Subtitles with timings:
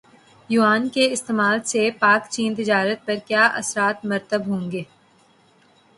[0.49, 4.83] یوان کے استعمال سے پاکچین تجارت پر کیا اثرات مرتب ہوں گے